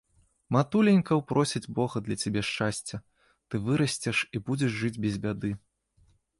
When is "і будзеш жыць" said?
4.35-4.95